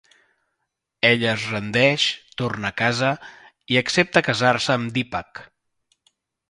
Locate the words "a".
2.73-2.77